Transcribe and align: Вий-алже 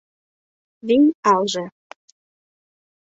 Вий-алже 0.87 1.65